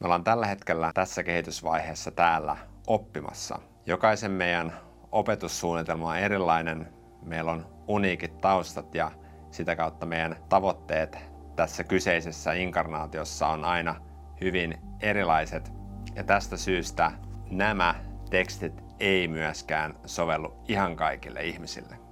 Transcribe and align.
Me 0.00 0.04
ollaan 0.04 0.24
tällä 0.24 0.46
hetkellä 0.46 0.90
tässä 0.94 1.22
kehitysvaiheessa 1.22 2.10
täällä 2.10 2.56
oppimassa. 2.86 3.58
Jokaisen 3.86 4.30
meidän 4.30 4.72
opetussuunnitelma 5.12 6.10
on 6.10 6.16
erilainen, 6.18 6.88
meillä 7.22 7.52
on 7.52 7.66
uniikit 7.86 8.40
taustat 8.40 8.94
ja 8.94 9.10
sitä 9.50 9.76
kautta 9.76 10.06
meidän 10.06 10.36
tavoitteet 10.48 11.18
tässä 11.56 11.84
kyseisessä 11.84 12.52
inkarnaatiossa 12.52 13.46
on 13.46 13.64
aina 13.64 13.94
hyvin 14.40 14.78
erilaiset. 15.00 15.72
Ja 16.14 16.24
tästä 16.24 16.56
syystä 16.56 17.12
nämä 17.50 17.94
tekstit 18.30 18.84
ei 19.00 19.28
myöskään 19.28 19.94
sovellu 20.06 20.64
ihan 20.68 20.96
kaikille 20.96 21.44
ihmisille. 21.44 22.09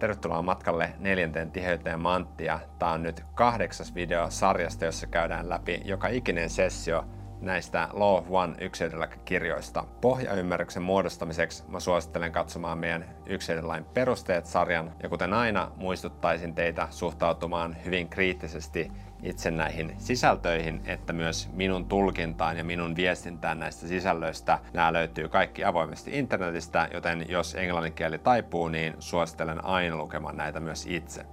Tervetuloa 0.00 0.42
matkalle 0.42 0.92
neljänteen 0.98 1.50
tiheyteen 1.50 2.00
Manttia. 2.00 2.60
Tämä 2.78 2.92
on 2.92 3.02
nyt 3.02 3.24
kahdeksas 3.34 3.94
video 3.94 4.30
sarjasta, 4.30 4.84
jossa 4.84 5.06
käydään 5.06 5.48
läpi 5.48 5.82
joka 5.84 6.08
ikinen 6.08 6.50
sessio 6.50 7.04
näistä 7.40 7.88
Law 7.92 8.24
One 8.30 8.54
yksilöllä-kirjoista. 8.60 9.84
Pohjaymmärryksen 10.00 10.82
muodostamiseksi 10.82 11.64
mä 11.68 11.80
suosittelen 11.80 12.32
katsomaan 12.32 12.78
meidän 12.78 13.04
yksilölain 13.26 13.84
perusteet-sarjan, 13.84 14.92
ja 15.02 15.08
kuten 15.08 15.32
aina 15.32 15.70
muistuttaisin 15.76 16.54
teitä 16.54 16.88
suhtautumaan 16.90 17.76
hyvin 17.84 18.08
kriittisesti 18.08 18.92
itse 19.22 19.50
näihin 19.50 19.94
sisältöihin, 19.98 20.82
että 20.86 21.12
myös 21.12 21.50
minun 21.52 21.86
tulkintaan 21.86 22.56
ja 22.58 22.64
minun 22.64 22.96
viestintään 22.96 23.58
näistä 23.58 23.86
sisällöistä. 23.86 24.58
Nämä 24.72 24.92
löytyy 24.92 25.28
kaikki 25.28 25.64
avoimesti 25.64 26.18
internetistä, 26.18 26.88
joten 26.94 27.26
jos 27.28 27.54
englannin 27.54 27.92
kieli 27.92 28.18
taipuu, 28.18 28.68
niin 28.68 28.94
suosittelen 28.98 29.64
aina 29.64 29.96
lukemaan 29.96 30.36
näitä 30.36 30.60
myös 30.60 30.86
itse. 30.86 31.26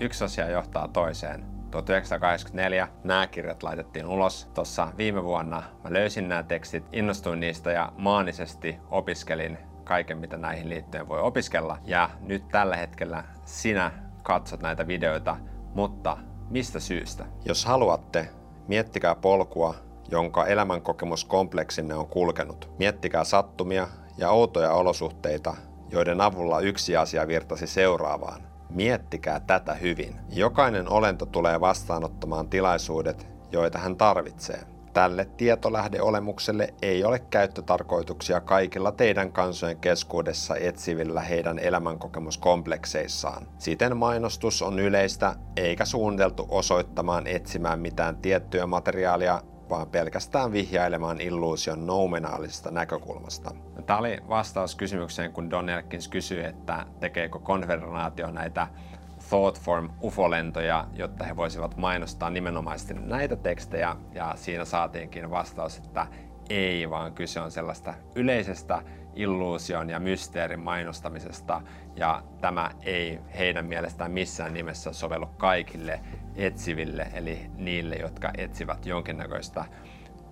Yksi 0.00 0.24
asia 0.24 0.48
johtaa 0.48 0.88
toiseen. 0.88 1.57
1984 1.70 2.88
nämä 3.04 3.26
kirjat 3.26 3.62
laitettiin 3.62 4.06
ulos. 4.06 4.50
Tuossa 4.54 4.88
viime 4.96 5.24
vuonna 5.24 5.62
mä 5.84 5.92
löysin 5.92 6.28
nämä 6.28 6.42
tekstit, 6.42 6.84
innostuin 6.92 7.40
niistä 7.40 7.72
ja 7.72 7.92
maanisesti 7.96 8.78
opiskelin 8.90 9.58
kaiken, 9.84 10.18
mitä 10.18 10.36
näihin 10.36 10.68
liittyen 10.68 11.08
voi 11.08 11.20
opiskella. 11.20 11.78
Ja 11.84 12.10
nyt 12.20 12.48
tällä 12.48 12.76
hetkellä 12.76 13.24
sinä 13.44 13.92
katsot 14.22 14.62
näitä 14.62 14.86
videoita, 14.86 15.36
mutta 15.74 16.16
mistä 16.50 16.80
syystä? 16.80 17.26
Jos 17.44 17.64
haluatte, 17.64 18.28
miettikää 18.68 19.14
polkua, 19.14 19.74
jonka 20.10 20.46
elämänkokemuskompleksinne 20.46 21.94
on 21.94 22.06
kulkenut. 22.06 22.70
Miettikää 22.78 23.24
sattumia 23.24 23.88
ja 24.18 24.30
outoja 24.30 24.72
olosuhteita, 24.72 25.56
joiden 25.90 26.20
avulla 26.20 26.60
yksi 26.60 26.96
asia 26.96 27.28
virtasi 27.28 27.66
seuraavaan. 27.66 28.47
Miettikää 28.70 29.40
tätä 29.40 29.74
hyvin. 29.74 30.16
Jokainen 30.32 30.88
olento 30.88 31.26
tulee 31.26 31.60
vastaanottamaan 31.60 32.48
tilaisuudet, 32.48 33.26
joita 33.52 33.78
hän 33.78 33.96
tarvitsee. 33.96 34.60
Tälle 34.92 35.24
tietolähdeolemukselle 35.36 36.74
ei 36.82 37.04
ole 37.04 37.18
käyttötarkoituksia 37.18 38.40
kaikilla 38.40 38.92
teidän 38.92 39.32
kansojen 39.32 39.76
keskuudessa 39.76 40.56
etsivillä 40.56 41.20
heidän 41.20 41.58
elämänkokemuskomplekseissaan. 41.58 43.46
Siten 43.58 43.96
mainostus 43.96 44.62
on 44.62 44.78
yleistä 44.78 45.34
eikä 45.56 45.84
suunniteltu 45.84 46.46
osoittamaan 46.48 47.26
etsimään 47.26 47.80
mitään 47.80 48.16
tiettyä 48.16 48.66
materiaalia, 48.66 49.42
vaan 49.70 49.88
pelkästään 49.88 50.52
vihjailemaan 50.52 51.20
illuusion 51.20 51.86
noumenaalisesta 51.86 52.70
näkökulmasta. 52.70 53.50
Tämä 53.86 53.98
oli 53.98 54.18
vastaus 54.28 54.74
kysymykseen, 54.74 55.32
kun 55.32 55.50
Don 55.50 55.68
Elkins 55.68 56.08
kysyi, 56.08 56.44
että 56.44 56.86
tekeekö 57.00 57.38
konfederaatio 57.38 58.30
näitä 58.30 58.66
Thoughtform 59.28 59.90
ufolentoja, 60.02 60.86
jotta 60.92 61.24
he 61.24 61.36
voisivat 61.36 61.76
mainostaa 61.76 62.30
nimenomaisesti 62.30 62.94
näitä 62.94 63.36
tekstejä, 63.36 63.96
ja 64.14 64.32
siinä 64.36 64.64
saatiinkin 64.64 65.30
vastaus, 65.30 65.76
että 65.76 66.06
ei, 66.50 66.90
vaan 66.90 67.12
kyse 67.12 67.40
on 67.40 67.50
sellaista 67.50 67.94
yleisestä 68.14 68.82
illuusion 69.18 69.90
ja 69.90 70.00
mysteerin 70.00 70.60
mainostamisesta, 70.60 71.62
ja 71.96 72.22
tämä 72.40 72.70
ei 72.82 73.20
heidän 73.38 73.66
mielestään 73.66 74.10
missään 74.10 74.54
nimessä 74.54 74.92
sovellu 74.92 75.26
kaikille 75.26 76.00
etsiville, 76.34 77.06
eli 77.14 77.50
niille, 77.54 77.96
jotka 77.96 78.30
etsivät 78.38 78.86
jonkinnäköistä 78.86 79.64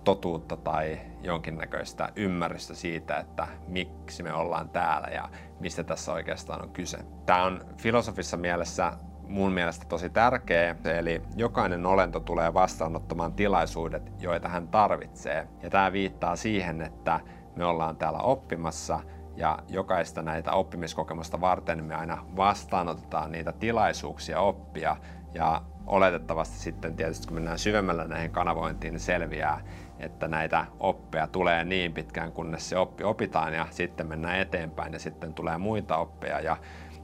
totuutta 0.03 0.57
tai 0.57 0.99
jonkinnäköistä 1.21 2.09
ymmärrystä 2.15 2.75
siitä, 2.75 3.17
että 3.17 3.47
miksi 3.67 4.23
me 4.23 4.33
ollaan 4.33 4.69
täällä 4.69 5.07
ja 5.07 5.29
mistä 5.59 5.83
tässä 5.83 6.13
oikeastaan 6.13 6.63
on 6.63 6.69
kyse. 6.69 6.97
Tämä 7.25 7.43
on 7.43 7.65
filosofissa 7.77 8.37
mielessä 8.37 8.93
mun 9.27 9.51
mielestä 9.51 9.85
tosi 9.85 10.09
tärkeä, 10.09 10.75
eli 10.97 11.21
jokainen 11.35 11.85
olento 11.85 12.19
tulee 12.19 12.53
vastaanottamaan 12.53 13.33
tilaisuudet, 13.33 14.11
joita 14.19 14.49
hän 14.49 14.67
tarvitsee. 14.67 15.47
Ja 15.63 15.69
tämä 15.69 15.91
viittaa 15.91 16.35
siihen, 16.35 16.81
että 16.81 17.19
me 17.57 17.65
ollaan 17.65 17.97
täällä 17.97 18.19
oppimassa 18.19 18.99
ja 19.35 19.59
jokaista 19.69 20.21
näitä 20.21 20.51
oppimiskokemusta 20.51 21.41
varten 21.41 21.83
me 21.83 21.95
aina 21.95 22.25
vastaanotetaan 22.35 23.31
niitä 23.31 23.51
tilaisuuksia 23.51 24.39
oppia 24.39 24.97
ja 25.33 25.61
oletettavasti 25.85 26.59
sitten 26.59 26.95
tietysti 26.95 27.27
kun 27.27 27.35
mennään 27.35 27.59
syvemmällä 27.59 28.07
näihin 28.07 28.31
kanavointiin, 28.31 28.91
niin 28.93 28.99
selviää, 28.99 29.61
että 29.99 30.27
näitä 30.27 30.65
oppeja 30.79 31.27
tulee 31.27 31.63
niin 31.63 31.93
pitkään, 31.93 32.31
kunnes 32.31 32.69
se 32.69 32.77
oppi 32.77 33.03
opitaan 33.03 33.53
ja 33.53 33.67
sitten 33.69 34.07
mennään 34.07 34.39
eteenpäin 34.39 34.93
ja 34.93 34.99
sitten 34.99 35.33
tulee 35.33 35.57
muita 35.57 35.97
oppeja. 35.97 36.39
Ja 36.39 36.57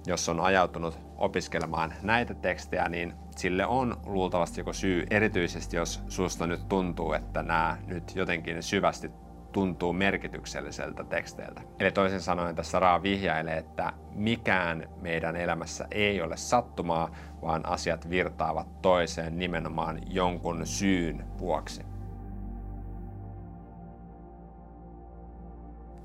jos 0.08 0.30
on 0.30 0.40
ajautunut 0.40 1.00
opiskelemaan 1.18 1.94
näitä 2.02 2.34
tekstejä, 2.34 2.90
niin 2.90 3.14
sille 3.35 3.66
on 3.66 3.97
luultavasti 4.06 4.62
joku 4.62 4.74
syy, 4.74 5.06
erityisesti 5.09 5.78
jos 5.78 6.03
susta 6.08 6.47
nyt 6.47 6.70
tuntuu, 6.70 7.14
että 7.14 7.44
nämä 7.44 7.78
nyt 7.88 8.16
jotenkin 8.16 8.64
syvästi 8.64 9.12
tuntuu 9.53 9.94
merkitykselliseltä 9.94 11.03
teksteiltä. 11.03 11.62
Eli 11.80 11.91
toisin 11.91 12.22
sanoen 12.22 12.56
tässä 12.56 12.80
Raa 12.80 13.03
vihjailee, 13.03 13.58
että 13.58 13.94
mikään 14.12 14.90
meidän 15.02 15.36
elämässä 15.36 15.88
ei 15.91 16.22
ole 16.22 16.38
sattumaa, 16.38 17.12
vaan 17.41 17.66
asiat 17.66 18.09
virtaavat 18.09 18.81
toiseen 18.81 19.40
nimenomaan 19.40 20.00
jonkun 20.08 20.66
syyn 20.66 21.25
vuoksi. 21.40 21.81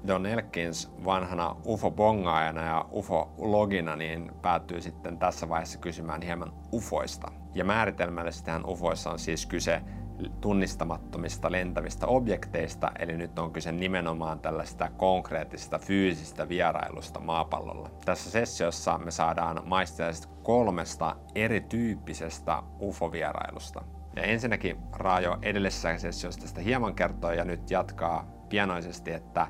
Don 0.07 0.27
Elkins 0.27 0.93
vanhana 1.05 1.57
UFO-bongaajana 1.67 2.67
ja 2.67 2.85
UFO-logina 2.93 3.97
niin 3.97 4.31
päätyy 4.43 4.81
sitten 4.81 5.19
tässä 5.19 5.49
vaiheessa 5.49 5.79
kysymään 5.79 6.23
hieman 6.23 6.53
UFOista. 6.73 7.33
Ja 7.55 7.65
määritelmällisesti 7.65 8.51
UFOissa 8.67 9.11
on 9.11 9.19
siis 9.19 9.47
kyse 9.47 9.83
tunnistamattomista 10.41 11.53
lentävistä 11.53 12.06
objekteista, 12.06 12.91
eli 12.99 13.17
nyt 13.17 13.39
on 13.39 13.53
kyse 13.53 13.73
nimenomaan 13.73 14.41
tällaista 14.41 14.91
konkreettisesta 14.97 15.79
fyysistä 15.79 16.49
vierailusta 16.49 17.21
maapallolla. 17.21 17.91
Tässä 18.05 18.31
sessiossa 18.31 18.99
me 18.99 19.11
saadaan 19.11 19.62
maistaa 19.65 20.11
kolmesta 20.43 21.17
erityyppisestä 21.34 22.62
UFO-vierailusta. 22.81 23.84
Ja 24.17 24.23
ensinnäkin 24.23 24.77
Raajo 24.93 25.39
edellisessä 25.43 25.99
sessiossa 25.99 26.41
tästä 26.41 26.61
hieman 26.61 26.95
kertoo 26.95 27.31
ja 27.31 27.45
nyt 27.45 27.71
jatkaa 27.71 28.25
pianoisesti, 28.49 29.12
että 29.12 29.47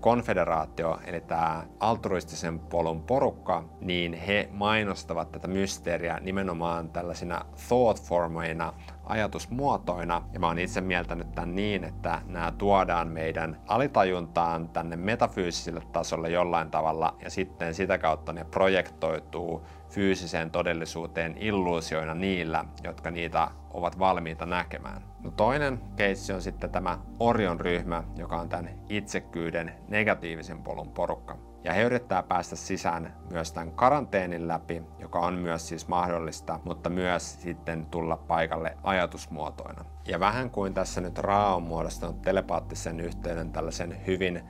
konfederaatio, 0.00 1.00
eli 1.04 1.20
tämä 1.20 1.66
altruistisen 1.80 2.58
polun 2.58 3.02
porukka, 3.02 3.64
niin 3.80 4.12
he 4.14 4.48
mainostavat 4.52 5.32
tätä 5.32 5.48
mysteeriä 5.48 6.18
nimenomaan 6.20 6.90
tällaisina 6.90 7.44
thought-formeina, 7.56 8.72
ajatusmuotoina. 9.06 10.22
Ja 10.32 10.40
mä 10.40 10.46
oon 10.46 10.58
itse 10.58 10.80
mieltänyt 10.80 11.34
tämän 11.34 11.54
niin, 11.54 11.84
että 11.84 12.22
nämä 12.26 12.52
tuodaan 12.58 13.08
meidän 13.08 13.60
alitajuntaan 13.68 14.68
tänne 14.68 14.96
metafyysiselle 14.96 15.82
tasolle 15.92 16.30
jollain 16.30 16.70
tavalla, 16.70 17.16
ja 17.24 17.30
sitten 17.30 17.74
sitä 17.74 17.98
kautta 17.98 18.32
ne 18.32 18.44
projektoituu 18.44 19.66
fyysiseen 19.88 20.50
todellisuuteen 20.50 21.36
illuusioina 21.38 22.14
niillä, 22.14 22.64
jotka 22.84 23.10
niitä 23.10 23.48
ovat 23.70 23.98
valmiita 23.98 24.46
näkemään. 24.46 25.02
No 25.24 25.30
toinen 25.30 25.80
keissi 25.96 26.32
on 26.32 26.42
sitten 26.42 26.70
tämä 26.70 26.98
Orion 27.20 27.60
ryhmä, 27.60 28.04
joka 28.16 28.36
on 28.36 28.48
tämän 28.48 28.70
itsekyyden 28.88 29.74
negatiivisen 29.88 30.62
polun 30.62 30.92
porukka. 30.92 31.38
Ja 31.64 31.72
he 31.72 31.82
yrittää 31.82 32.22
päästä 32.22 32.56
sisään 32.56 33.14
myös 33.30 33.52
tämän 33.52 33.72
karanteenin 33.72 34.48
läpi, 34.48 34.82
joka 35.06 35.18
on 35.18 35.34
myös 35.34 35.68
siis 35.68 35.88
mahdollista, 35.88 36.60
mutta 36.64 36.90
myös 36.90 37.42
sitten 37.42 37.86
tulla 37.86 38.16
paikalle 38.16 38.76
ajatusmuotoina. 38.82 39.84
Ja 40.08 40.20
vähän 40.20 40.50
kuin 40.50 40.74
tässä 40.74 41.00
nyt 41.00 41.18
Raa 41.18 41.54
on 41.54 41.62
muodostanut 41.62 42.22
telepaattisen 42.22 43.00
yhteyden 43.00 43.52
tällaisen 43.52 44.06
hyvin 44.06 44.42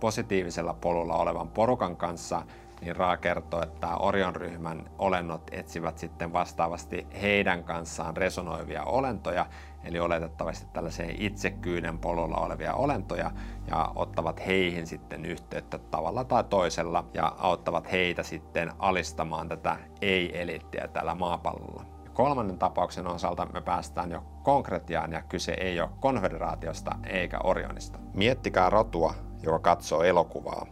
positiivisella 0.00 0.74
polulla 0.74 1.16
olevan 1.16 1.48
porukan 1.48 1.96
kanssa, 1.96 2.42
niin 2.80 2.96
Raa 2.96 3.16
kertoo, 3.16 3.62
että 3.62 3.96
Orion 3.96 4.36
ryhmän 4.36 4.90
olennot 4.98 5.42
etsivät 5.52 5.98
sitten 5.98 6.32
vastaavasti 6.32 7.06
heidän 7.22 7.64
kanssaan 7.64 8.16
resonoivia 8.16 8.84
olentoja, 8.84 9.46
eli 9.84 10.00
oletettavasti 10.00 10.66
tällaiseen 10.72 11.22
itsekyyden 11.22 11.98
polulla 11.98 12.36
olevia 12.36 12.74
olentoja, 12.74 13.30
ja 13.66 13.92
ottavat 13.94 14.46
heihin 14.46 14.86
sitten 14.86 15.24
yhteyttä 15.24 15.78
tavalla 15.78 16.24
tai 16.24 16.44
toisella, 16.44 17.04
ja 17.14 17.34
auttavat 17.38 17.92
heitä 17.92 18.22
sitten 18.22 18.72
alistamaan 18.78 19.48
tätä 19.48 19.76
ei-elittiä 20.00 20.88
tällä 20.88 21.14
maapallolla. 21.14 21.84
Kolmannen 22.14 22.58
tapauksen 22.58 23.06
osalta 23.06 23.46
me 23.52 23.60
päästään 23.60 24.10
jo 24.10 24.24
konkretiaan 24.42 25.12
ja 25.12 25.22
kyse 25.22 25.52
ei 25.52 25.80
ole 25.80 25.90
konfederaatiosta 26.00 26.90
eikä 27.06 27.38
Orionista. 27.44 27.98
Miettikää 28.14 28.70
rotua, 28.70 29.14
joka 29.42 29.58
katsoo 29.58 30.02
elokuvaa. 30.02 30.66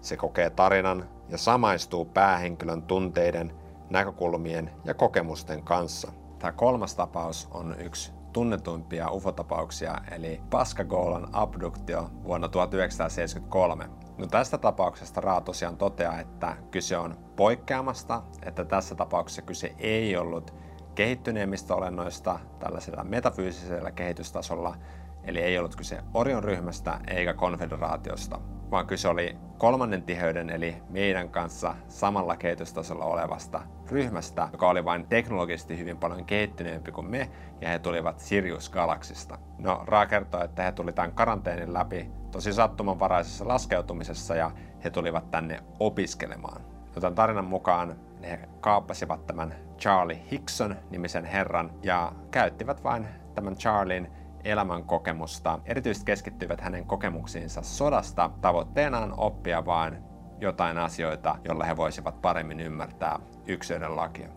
Se 0.00 0.16
kokee 0.16 0.50
tarinan 0.50 1.08
ja 1.28 1.38
samaistuu 1.38 2.04
päähenkilön 2.04 2.82
tunteiden, 2.82 3.52
näkökulmien 3.90 4.70
ja 4.84 4.94
kokemusten 4.94 5.62
kanssa. 5.62 6.12
Tämä 6.38 6.52
kolmas 6.52 6.94
tapaus 6.94 7.48
on 7.50 7.76
yksi 7.78 8.15
tunnetuimpia 8.36 9.10
UFO-tapauksia, 9.10 10.00
eli 10.10 10.40
Pascagolan 10.50 11.28
abduktio 11.32 12.10
vuonna 12.24 12.48
1973. 12.48 13.90
No 14.18 14.26
tästä 14.26 14.58
tapauksesta 14.58 15.20
Raa 15.20 15.40
tosiaan 15.40 15.76
toteaa, 15.76 16.20
että 16.20 16.56
kyse 16.70 16.98
on 16.98 17.18
poikkeamasta, 17.36 18.22
että 18.42 18.64
tässä 18.64 18.94
tapauksessa 18.94 19.42
kyse 19.42 19.74
ei 19.78 20.16
ollut 20.16 20.54
kehittyneemmistä 20.94 21.74
olennoista 21.74 22.40
tällaisella 22.58 23.04
metafyysisellä 23.04 23.90
kehitystasolla, 23.90 24.76
eli 25.24 25.40
ei 25.40 25.58
ollut 25.58 25.76
kyse 25.76 25.98
Orion 26.14 26.44
ryhmästä 26.44 27.00
eikä 27.08 27.34
konfederaatiosta, 27.34 28.40
vaan 28.70 28.86
kyse 28.86 29.08
oli 29.08 29.36
kolmannen 29.58 30.02
tiheyden 30.02 30.50
eli 30.50 30.76
meidän 30.88 31.28
kanssa 31.28 31.74
samalla 31.88 32.36
kehitystasolla 32.36 33.04
olevasta 33.04 33.60
ryhmästä, 33.90 34.48
joka 34.52 34.68
oli 34.68 34.84
vain 34.84 35.06
teknologisesti 35.06 35.78
hyvin 35.78 35.96
paljon 35.96 36.24
kehittyneempi 36.24 36.92
kuin 36.92 37.10
me, 37.10 37.30
ja 37.60 37.68
he 37.68 37.78
tulivat 37.78 38.20
Sirius-galaksista. 38.20 39.38
No, 39.58 39.82
Ra 39.86 40.06
kertoo, 40.06 40.44
että 40.44 40.62
he 40.62 40.72
tuli 40.72 40.92
tämän 40.92 41.12
karanteenin 41.12 41.74
läpi 41.74 42.10
tosi 42.30 42.52
sattumanvaraisessa 42.52 43.48
laskeutumisessa, 43.48 44.36
ja 44.36 44.50
he 44.84 44.90
tulivat 44.90 45.30
tänne 45.30 45.60
opiskelemaan. 45.80 46.62
Joten 46.94 47.14
tarinan 47.14 47.44
mukaan 47.44 47.96
he 48.22 48.40
kaappasivat 48.60 49.26
tämän 49.26 49.54
Charlie 49.78 50.22
Hickson 50.30 50.76
nimisen 50.90 51.24
herran 51.24 51.70
ja 51.82 52.12
käyttivät 52.30 52.84
vain 52.84 53.06
tämän 53.34 53.56
Charlin 53.56 54.10
elämän 54.46 54.84
kokemusta. 54.84 55.58
Erityisesti 55.64 56.06
keskittyivät 56.06 56.60
hänen 56.60 56.86
kokemuksiinsa 56.86 57.62
sodasta. 57.62 58.30
Tavoitteenaan 58.40 59.14
oppia 59.16 59.66
vain 59.66 59.98
jotain 60.40 60.78
asioita, 60.78 61.38
joilla 61.44 61.64
he 61.64 61.76
voisivat 61.76 62.22
paremmin 62.22 62.60
ymmärtää 62.60 63.18
yksilöiden 63.46 63.96
lakia. 63.96 64.28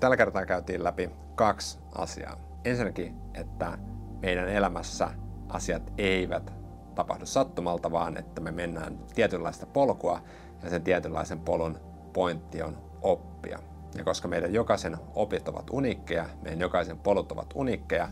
Tällä 0.00 0.16
kertaa 0.16 0.46
käytiin 0.46 0.84
läpi 0.84 1.10
kaksi 1.34 1.78
asiaa. 1.94 2.36
Ensinnäkin, 2.64 3.16
että 3.34 3.78
meidän 4.22 4.48
elämässä 4.48 5.08
asiat 5.48 5.92
eivät 5.98 6.52
tapahdu 6.94 7.26
sattumalta, 7.26 7.92
vaan 7.92 8.16
että 8.16 8.40
me 8.40 8.50
mennään 8.50 8.98
tietynlaista 9.14 9.66
polkua 9.66 10.20
ja 10.62 10.70
sen 10.70 10.82
tietynlaisen 10.82 11.40
polun 11.40 11.80
pointti 12.12 12.62
on 12.62 12.78
oppia. 13.02 13.58
Ja 13.98 14.04
koska 14.04 14.28
meidän 14.28 14.54
jokaisen 14.54 14.96
opit 15.14 15.48
ovat 15.48 15.70
uniikkeja, 15.70 16.26
meidän 16.42 16.60
jokaisen 16.60 16.98
polut 16.98 17.32
ovat 17.32 17.52
uniikkeja, 17.54 18.08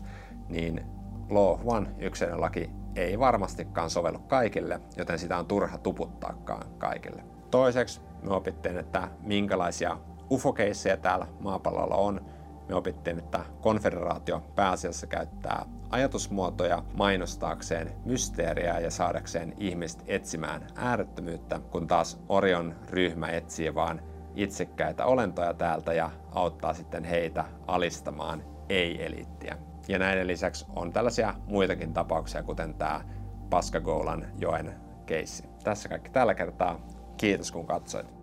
niin 0.49 0.85
Law 1.29 1.59
One 1.65 1.89
yksilön 1.99 2.41
laki 2.41 2.69
ei 2.95 3.19
varmastikaan 3.19 3.89
sovellu 3.89 4.19
kaikille, 4.19 4.81
joten 4.97 5.19
sitä 5.19 5.37
on 5.37 5.45
turha 5.45 5.77
tuputtaakaan 5.77 6.67
kaikille. 6.77 7.23
Toiseksi 7.51 8.01
me 8.21 8.33
opittiin, 8.33 8.77
että 8.77 9.07
minkälaisia 9.21 9.97
ufokeissejä 10.31 10.97
täällä 10.97 11.27
maapallolla 11.39 11.95
on. 11.95 12.25
Me 12.69 12.75
opittiin, 12.75 13.19
että 13.19 13.39
konfederaatio 13.61 14.43
pääasiassa 14.55 15.07
käyttää 15.07 15.65
ajatusmuotoja 15.89 16.83
mainostaakseen 16.93 17.91
mysteeriä 18.05 18.79
ja 18.79 18.91
saadakseen 18.91 19.53
ihmiset 19.57 20.03
etsimään 20.07 20.67
äärettömyyttä, 20.75 21.59
kun 21.71 21.87
taas 21.87 22.19
Orion 22.29 22.75
ryhmä 22.89 23.27
etsii 23.27 23.75
vaan 23.75 24.01
itsekkäitä 24.35 25.05
olentoja 25.05 25.53
täältä 25.53 25.93
ja 25.93 26.09
auttaa 26.31 26.73
sitten 26.73 27.03
heitä 27.03 27.45
alistamaan 27.67 28.43
ei-eliittiä. 28.69 29.57
Ja 29.87 29.99
näiden 29.99 30.27
lisäksi 30.27 30.65
on 30.75 30.93
tällaisia 30.93 31.33
muitakin 31.47 31.93
tapauksia, 31.93 32.43
kuten 32.43 32.73
tämä 32.73 33.01
Paskagoulan 33.49 34.25
joen 34.37 34.73
keissi. 35.05 35.43
Tässä 35.63 35.89
kaikki 35.89 36.09
tällä 36.09 36.33
kertaa. 36.33 36.79
Kiitos 37.17 37.51
kun 37.51 37.67
katsoit. 37.67 38.22